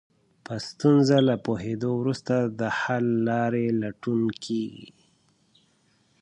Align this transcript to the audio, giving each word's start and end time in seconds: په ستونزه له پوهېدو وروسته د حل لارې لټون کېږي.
په 0.45 0.53
ستونزه 0.67 1.17
له 1.29 1.35
پوهېدو 1.45 1.89
وروسته 2.01 2.35
د 2.59 2.61
حل 2.79 3.05
لارې 3.29 3.65
لټون 3.81 4.21
کېږي. 4.45 4.87